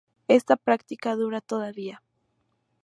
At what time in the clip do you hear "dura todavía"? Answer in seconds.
1.15-2.01